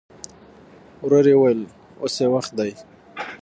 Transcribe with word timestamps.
ورو 1.03 1.19
يې 1.27 1.35
وويل: 1.37 1.61
اوس 2.01 2.15
يې 2.21 2.27
وخت 2.35 2.51
دی. 2.59 2.71